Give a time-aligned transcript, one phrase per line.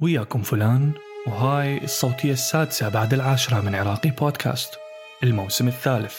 [0.00, 0.92] وياكم فلان
[1.26, 4.74] وهاي الصوتية السادسة بعد العاشرة من عراقي بودكاست
[5.22, 6.18] الموسم الثالث.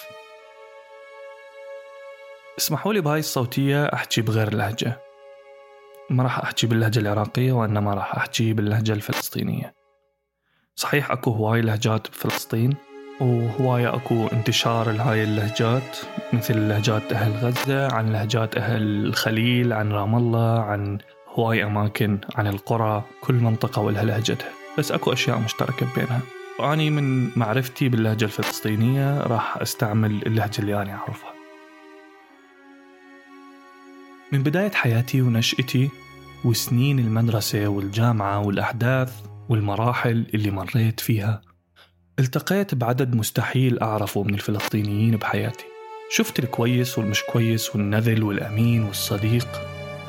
[2.57, 5.01] اسمحوا لي بهاي الصوتية أحكي بغير اللهجة
[6.09, 9.73] ما راح أحكي باللهجة العراقية وإنما راح أحكي باللهجة الفلسطينية.
[10.75, 12.75] صحيح أكو هواي لهجات بفلسطين
[13.21, 15.97] وهواية أكو انتشار لهاي اللهجات
[16.33, 20.97] مثل لهجات أهل غزة عن لهجات أهل الخليل عن رام الله عن
[21.33, 26.21] هواي أماكن عن القرى كل منطقة ولها لهجتها بس أكو أشياء مشتركة بينها.
[26.59, 31.33] وأني من معرفتي باللهجة الفلسطينية راح أستعمل اللهجة اللي أنا أعرفها.
[34.31, 35.89] من بداية حياتي ونشأتي
[36.45, 39.13] وسنين المدرسة والجامعة والأحداث
[39.49, 41.41] والمراحل اللي مريت فيها
[42.19, 45.65] التقيت بعدد مستحيل أعرفه من الفلسطينيين بحياتي.
[46.11, 49.47] شفت الكويس والمش كويس والنذل والأمين والصديق.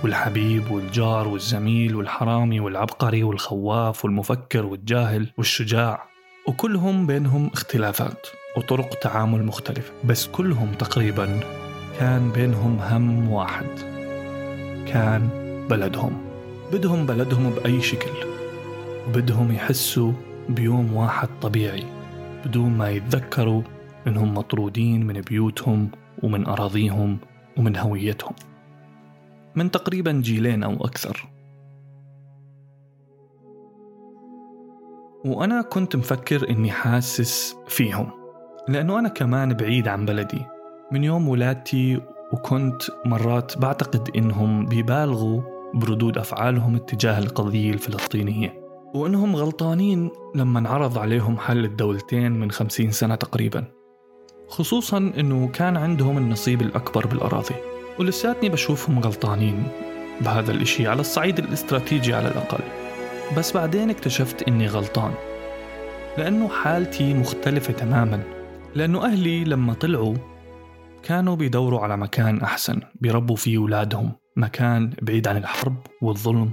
[0.04, 6.10] والحبيب والجار والزميل والحرامي والعبقري والخواف والمفكر والجاهل والشجاع
[6.46, 8.26] وكلهم بينهم اختلافات
[8.56, 11.40] وطرق تعامل مختلفة بس كلهم تقريبا
[11.98, 13.66] كان بينهم هم واحد.
[14.86, 15.28] كان
[15.70, 16.22] بلدهم.
[16.72, 18.10] بدهم بلدهم بأي شكل.
[19.08, 20.12] وبدهم يحسوا
[20.48, 21.84] بيوم واحد طبيعي
[22.46, 23.62] بدون ما يتذكروا
[24.06, 25.90] إنهم مطرودين من بيوتهم
[26.22, 27.18] ومن أراضيهم
[27.56, 28.34] ومن هويتهم.
[29.54, 31.28] من تقريبا جيلين أو أكثر.
[35.24, 38.10] وأنا كنت مفكر إني حاسس فيهم
[38.68, 40.46] لأنه أنا كمان بعيد عن بلدي.
[40.92, 42.00] من يوم ولادتي
[42.32, 45.42] وكنت مرات بعتقد إنهم بيبالغوا
[45.74, 48.60] بردود أفعالهم اتجاه القضية الفلسطينية.
[48.94, 53.64] وإنهم غلطانين لما انعرض عليهم حل الدولتين من خمسين سنة تقريبا.
[54.48, 57.54] خصوصا إنه كان عندهم النصيب الأكبر بالأراضي.
[58.00, 59.68] ولساتني بشوفهم غلطانين
[60.20, 62.58] بهذا الإشي على الصعيد الاستراتيجي على الأقل.
[63.36, 65.14] بس بعدين اكتشفت إني غلطان
[66.18, 68.22] لأنه حالتي مختلفة تماما
[68.74, 70.14] لأنه أهلي لما طلعوا
[71.02, 76.50] كانوا بيدوروا على مكان أحسن بيربوا فيه أولادهم مكان بعيد عن الحرب والظلم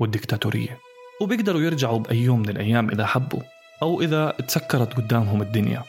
[0.00, 0.78] والدكتاتورية.
[1.20, 3.40] وبيقدروا يرجعوا بأي يوم من الأيام إذا حبوا
[3.82, 5.82] أو إذا تسكرت قدامهم الدنيا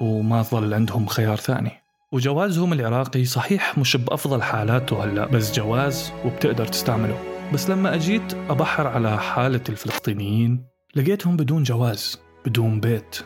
[0.00, 1.85] وما ظل عندهم خيار ثاني.
[2.12, 7.18] وجوازهم العراقي صحيح مش بأفضل حالاته هلأ بس جواز وبتقدر تستعمله.
[7.54, 13.16] بس لما أجيت أبحر على حالة الفلسطينيين لقيتهم بدون جواز بدون بيت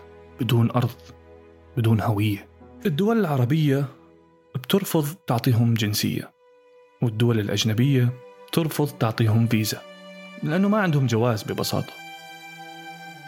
[0.40, 0.90] بدون أرض
[1.76, 2.48] بدون هوية.
[2.86, 3.84] الدول العربية
[4.54, 6.30] بترفض تعطيهم جنسية
[7.02, 8.12] والدول الأجنبية
[8.52, 9.80] ترفض تعطيهم فيزا
[10.42, 11.92] لأنه ما عندهم جواز ببساطة.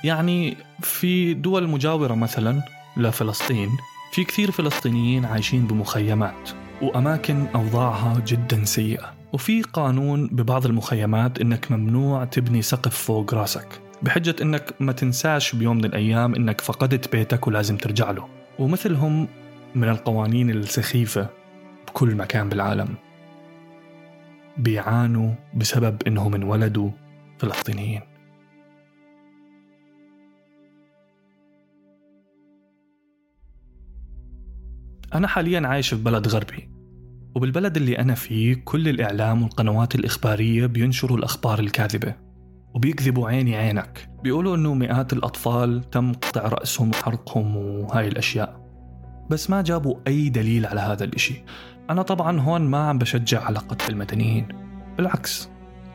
[0.05, 2.63] يعني في دول مجاورة مثلا
[2.97, 3.69] لفلسطين
[4.12, 6.50] في كثير فلسطينيين عايشين بمخيمات
[6.83, 9.15] وأماكن أوضاعها جدا سيئة.
[9.33, 15.77] وفي قانون ببعض المخيمات إنك ممنوع تبني سقف فوق راسك بحجة إنك ما تنساش بيوم
[15.77, 18.28] من الأيام إنك فقدت بيتك ولازم ترجع له.
[18.59, 19.28] ومثلهم
[19.75, 21.28] من القوانين السخيفة
[21.89, 22.95] بكل مكان بالعالم.
[24.56, 26.91] بيعانوا بسبب إنهم انولدوا
[27.39, 28.01] فلسطينيين.
[35.15, 36.69] أنا حاليا عايش في بلد غربي
[37.34, 42.15] وبالبلد اللي أنا فيه كل الإعلام والقنوات الإخبارية بينشروا الأخبار الكاذبة
[42.75, 44.09] وبيكذبوا عيني عينك.
[44.22, 48.61] بيقولوا إنه مئات الأطفال تم قطع رأسهم وحرقهم وهاي الأشياء.
[49.31, 51.45] بس ما جابوا أي دليل على هذا الإشي.
[51.91, 54.49] أنا طبعا هون ما عم بشجع على قتل المدنيين.
[54.97, 55.49] بالعكس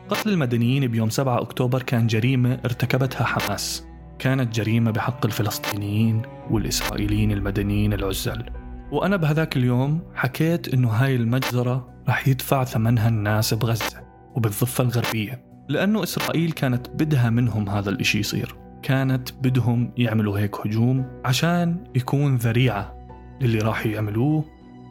[0.08, 3.84] قتل المدنيين بيوم 7 أكتوبر كان جريمة ارتكبتها حماس.
[4.18, 8.44] كانت جريمة بحق الفلسطينيين والإسرائيليين المدنيين العزل.
[8.92, 14.00] وأنا بهذاك اليوم حكيت إنه هاي المجزرة رح يدفع ثمنها الناس بغزة
[14.34, 18.56] وبالضفة الغربية لأنه إسرائيل كانت بدها منهم هذا الإشي يصير.
[18.82, 22.94] كانت بدهم يعملوا هيك هجوم عشان يكون ذريعة
[23.40, 24.44] للي راح يعملوه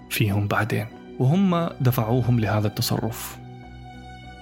[0.10, 0.86] فيهم بعدين
[1.20, 3.38] وهم دفعوهم لهذا التصرف.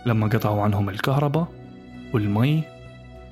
[0.06, 1.48] لما قطعوا عنهم الكهرباء
[2.14, 2.64] والمي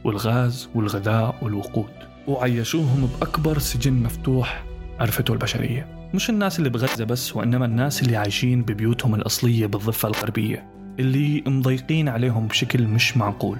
[0.03, 1.93] والغاز والغذاء والوقود
[2.27, 4.63] وعيشوهم بأكبر سجن مفتوح
[4.99, 6.02] عرفته البشرية.
[6.13, 10.65] مش الناس اللي بغزة بس وإنما الناس اللي عايشين ببيوتهم الأصلية بالضفة الغربية
[10.99, 13.57] اللي مضيقين عليهم بشكل مش معقول.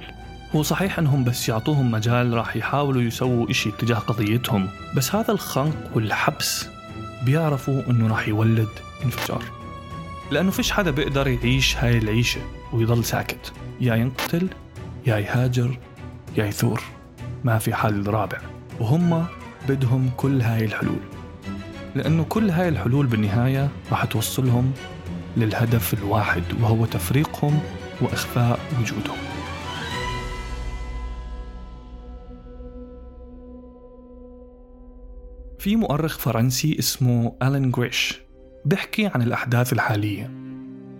[0.55, 5.91] هو صحيح إنهم بس يعطوهم مجال راح يحاولوا يسووا إشي تجاه قضيتهم بس هذا الخنق
[5.95, 6.67] والحبس
[7.25, 8.69] بيعرفوا إنه راح يولد
[9.05, 9.44] انفجار.
[10.31, 12.41] لأنه فيش حدا بيقدر يعيش هاي العيشة
[12.73, 13.53] ويضل ساكت.
[13.81, 14.47] يا ينقتل
[15.07, 15.77] يا يهاجر
[16.38, 16.81] يا يثور.
[17.44, 18.38] ما في حل رابع.
[18.79, 19.25] وهم
[19.69, 21.12] بدهم كل هاي الحلول.
[21.95, 24.73] لأنه كل هاي الحلول بالنهاية رح توصلهم
[25.37, 27.59] للهدف الواحد وهو تفريقهم
[28.01, 29.17] وإخفاء وجودهم.
[35.59, 38.21] في مؤرخ فرنسي اسمه ألين جريش
[38.65, 40.31] بحكي عن الأحداث الحالية.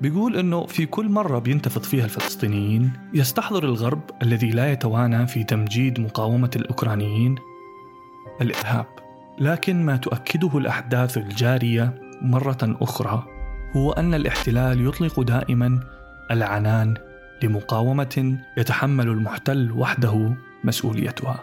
[0.02, 6.00] بيقول أنه في كل مرة بينتفض فيها الفلسطينيين يستحضر الغرب الذي لا يتوانى في تمجيد
[6.00, 7.36] مقاومة الأوكرانيين
[8.42, 9.03] الإرهاب.
[9.40, 13.24] لكن ما تؤكده الأحداث الجارية مرة أخرى
[13.76, 15.80] هو أن الاحتلال يطلق دائما
[16.32, 16.94] العنان
[17.44, 21.40] لمقاومة يتحمل المحتل وحده مسؤوليتها.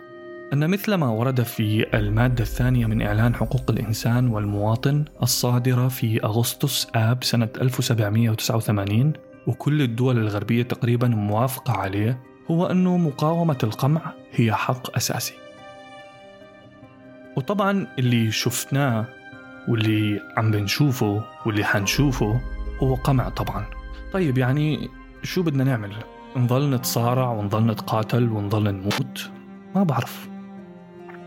[0.53, 6.87] أن مثل ما ورد في المادة الثانية من إعلان حقوق الإنسان والمواطن الصادرة في أغسطس
[6.95, 9.13] آب سنة 1789
[9.47, 15.40] وكل الدول الغربية تقريبا موافقة عليه هو أن مقاومة القمع هي حق أساسي.
[17.37, 19.07] وطبعا اللي شفناه
[19.69, 22.41] واللي عم بنشوفه واللي حنشوفه
[22.83, 23.67] هو قمع طبعا.
[24.13, 24.89] طيب يعني
[25.23, 25.93] شو بدنا نعمل؟
[26.37, 29.31] نضل نتصارع ونضل نتقاتل ونضل نموت؟
[29.75, 30.29] ما بعرف.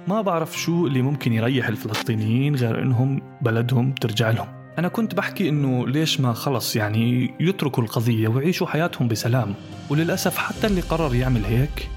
[0.07, 4.47] ما بعرف شو اللي ممكن يريح الفلسطينيين غير إنهم بلدهم ترجع لهم.
[4.79, 9.53] أنا كنت بحكي إنه ليش ما خلص يعني يتركوا القضية ويعيشوا حياتهم بسلام.
[9.89, 11.89] وللأسف حتى اللي قرر يعمل هيك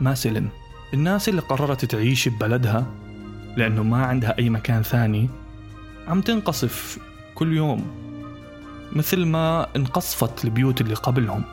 [0.00, 0.48] ما سلم.
[0.94, 2.86] الناس اللي قررت تعيش ببلدها
[3.56, 5.28] لأنه ما عندها أي مكان ثاني
[6.08, 6.98] عم تنقصف
[7.34, 7.86] كل يوم
[8.92, 11.44] مثل ما انقصفت البيوت اللي قبلهم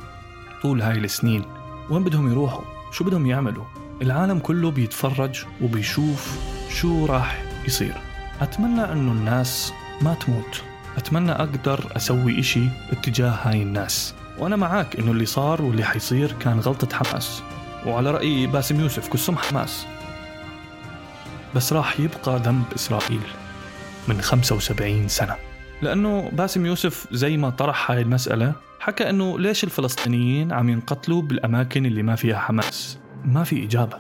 [0.61, 1.44] طول هاي السنين.
[1.89, 3.63] وين بدهم يروحوا؟ شو بدهم يعملوا؟
[4.01, 6.38] العالم كله بيتفرج وبيشوف
[6.69, 7.94] شو راح يصير.
[8.41, 10.63] أتمنى أنه الناس ما تموت.
[10.97, 14.13] أتمنى أقدر أسوي إشي اتجاه هاي الناس.
[14.39, 17.44] وأنا معاك إنه اللي صار واللي حيصير كان غلطة حماس.
[17.85, 19.85] وعلى رأي باسم يوسف كسم حماس.
[21.55, 23.21] بس راح يبقى ذنب إسرائيل
[24.07, 25.35] من 75 سنة.
[25.81, 31.85] لأنه باسم يوسف زي ما طرح هاي المسألة حكى أنه ليش الفلسطينيين عم ينقتلوا بالأماكن
[31.85, 33.97] اللي ما فيها حماس؟ ما في إجابة.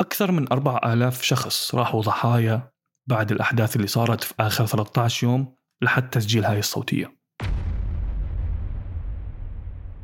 [0.00, 2.70] أكثر من أربع آلاف شخص راحوا ضحايا
[3.06, 7.23] بعد الأحداث اللي صارت في آخر 13 يوم لحد تسجيل هاي الصوتية.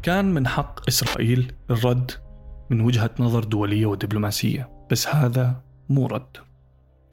[0.03, 2.11] كان من حق إسرائيل الرد
[2.71, 6.37] من وجهة نظر دولية ودبلوماسية بس هذا مو رد.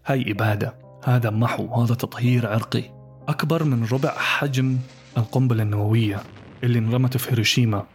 [0.05, 2.83] هاي إبادة هذا محو هذا تطهير عرقي.
[3.27, 4.77] أكبر من ربع حجم
[5.17, 6.23] القنبلة النووية
[6.63, 7.85] اللي انرمت في هيروشيما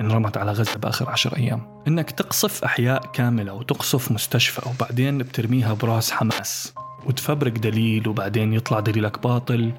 [0.00, 1.82] انرمت على غزة بآخر عشر أيام.
[1.88, 6.74] إنك تقصف أحياء كاملة وتقصف مستشفى وبعدين بترميها براس حماس
[7.06, 9.72] وتفبرك دليل وبعدين يطلع دليلك باطل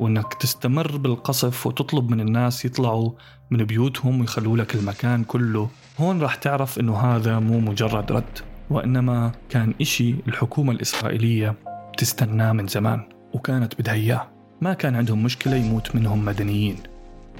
[0.00, 3.12] وإنك تستمر بالقصف وتطلب من الناس يطلعوا
[3.50, 5.68] من بيوتهم ويخلوا لك المكان كله.
[5.98, 8.38] هون راح تعرف إنه هذا مو مجرد رد
[8.70, 11.54] وإنما كان إشي الحكومة الإسرائيلية
[11.98, 14.28] تستناه من زمان وكانت بدها إياه.
[14.60, 16.76] ما كان عندهم مشكلة يموت منهم مدنيين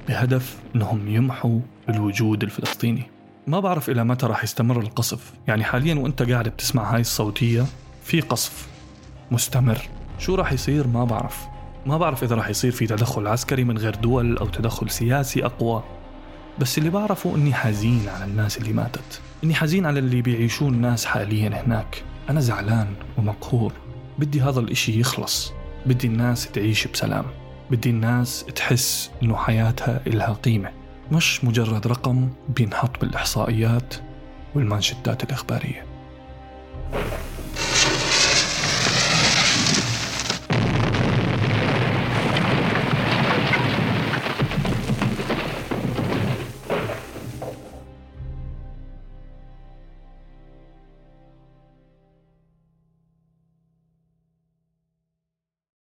[0.08, 3.02] بهدف أنهم يمحوا الوجود الفلسطيني.
[3.46, 5.32] ما بعرف إلى متى راح يستمر القصف.
[5.48, 7.64] يعني حاليا وإنت قاعد بتسمع هاي الصوتية
[8.04, 8.68] في قصف
[9.30, 9.78] مستمر.
[10.18, 11.59] شو راح يصير ما بعرف.
[11.86, 15.82] ما بعرف إذا راح يصير في تدخل عسكري من غير دول أو تدخل سياسي أقوى.
[16.58, 19.20] بس اللي بعرفه إني حزين على الناس اللي ماتت.
[19.44, 22.02] إني حزين على اللي بيعيشون الناس حاليا هناك.
[22.30, 23.72] أنا زعلان ومقهور.
[24.18, 25.52] بدي هذا الإشي يخلص.
[25.86, 27.24] بدي الناس تعيش بسلام.
[27.70, 30.70] بدي الناس تحس إنه حياتها إلها قيمة.
[31.12, 33.94] مش مجرد رقم بينحط بالإحصائيات
[34.54, 35.84] والمانشتات الإخبارية.